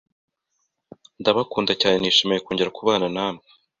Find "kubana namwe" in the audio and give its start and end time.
2.77-3.45